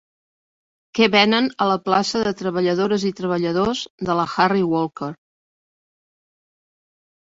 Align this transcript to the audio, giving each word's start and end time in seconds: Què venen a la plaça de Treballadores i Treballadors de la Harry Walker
Què 0.99 1.09
venen 1.15 1.49
a 1.65 1.67
la 1.73 1.75
plaça 1.91 2.23
de 2.29 2.33
Treballadores 2.41 3.07
i 3.13 3.13
Treballadors 3.23 3.85
de 4.11 4.19
la 4.25 4.29
Harry 4.49 4.67
Walker 4.75 5.15